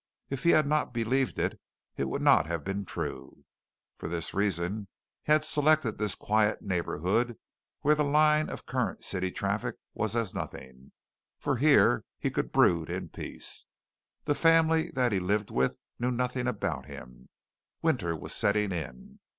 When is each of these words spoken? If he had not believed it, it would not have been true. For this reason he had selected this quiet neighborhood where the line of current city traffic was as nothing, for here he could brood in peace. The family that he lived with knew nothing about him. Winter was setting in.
If 0.31 0.41
he 0.41 0.49
had 0.49 0.65
not 0.65 0.93
believed 0.95 1.37
it, 1.37 1.59
it 1.95 2.05
would 2.09 2.23
not 2.23 2.47
have 2.47 2.63
been 2.63 2.85
true. 2.85 3.45
For 3.99 4.09
this 4.09 4.33
reason 4.33 4.87
he 5.21 5.31
had 5.31 5.43
selected 5.43 5.99
this 5.99 6.15
quiet 6.15 6.63
neighborhood 6.63 7.37
where 7.81 7.93
the 7.93 8.03
line 8.03 8.49
of 8.49 8.65
current 8.65 9.03
city 9.05 9.29
traffic 9.29 9.75
was 9.93 10.15
as 10.15 10.33
nothing, 10.33 10.91
for 11.37 11.57
here 11.57 12.03
he 12.17 12.31
could 12.31 12.51
brood 12.51 12.89
in 12.89 13.09
peace. 13.09 13.67
The 14.25 14.33
family 14.33 14.89
that 14.95 15.11
he 15.11 15.19
lived 15.19 15.51
with 15.51 15.77
knew 15.99 16.09
nothing 16.09 16.47
about 16.47 16.87
him. 16.87 17.29
Winter 17.83 18.15
was 18.15 18.33
setting 18.33 18.71
in. 18.71 19.19